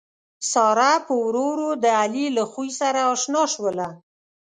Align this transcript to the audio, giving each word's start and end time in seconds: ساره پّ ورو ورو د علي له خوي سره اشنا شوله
ساره 0.51 0.93
پّ 1.05 1.07
ورو 1.23 1.43
ورو 1.51 1.69
د 1.83 1.85
علي 2.01 2.25
له 2.37 2.43
خوي 2.51 2.71
سره 2.81 2.99
اشنا 3.13 3.43
شوله 3.53 3.87